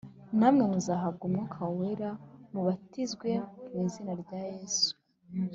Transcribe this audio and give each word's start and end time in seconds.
Namwe 0.39 0.63
muzahabwa 0.71 1.23
umwuka 1.25 1.59
wera 1.79 2.09
mubatizwe 2.53 3.29
mu 3.71 3.79
izina 3.87 4.13
rya 4.21 4.39
Yesu 4.53 4.89